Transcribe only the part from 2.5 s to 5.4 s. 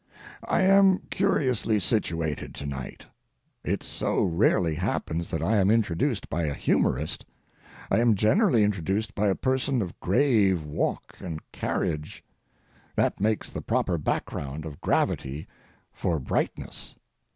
to night. It so rarely happens